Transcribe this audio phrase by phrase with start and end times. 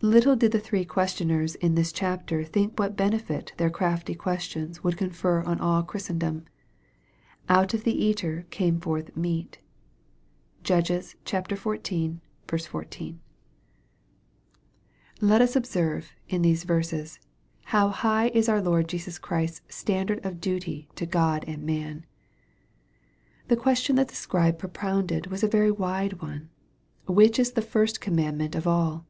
[0.00, 4.96] Little did the three questioners in this chapter think what benefit their crafty questions would
[4.96, 6.46] confer on all Christendom"
[7.60, 9.58] Out of the eater came forth meat."
[10.62, 11.58] (Judges xiv.
[11.58, 13.18] 14.) 262 EXPOSITOKY
[15.20, 15.22] THOUGHTS.
[15.28, 17.18] Let us observe, iu these verses,
[17.64, 22.06] how high is our Lord Jesus Christ s standard of duty to God and man.
[23.48, 26.48] The question that the Scribe propounded was a very wide one:"
[27.06, 29.04] Which is the first commandment of all